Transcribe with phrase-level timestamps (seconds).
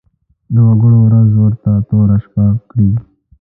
[0.53, 2.89] د وګړو ورځ ورته توره شپه کړي.